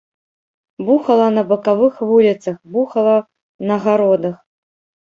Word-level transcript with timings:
Бухала 0.87 1.27
на 1.35 1.43
бакавых 1.53 2.01
вуліцах, 2.09 2.57
бухала 2.79 3.17
на 3.71 3.75
гародах. 3.87 4.35